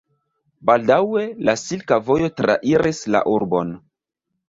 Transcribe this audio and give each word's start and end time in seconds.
Baldaŭe 0.69 1.27
la 1.51 1.55
silka 1.65 2.01
vojo 2.09 2.33
trairis 2.43 3.07
la 3.17 3.25
urbon. 3.37 3.81